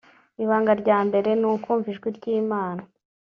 [0.43, 2.81] Ibanga rya mbere ni ukumva ijwi ry'Imana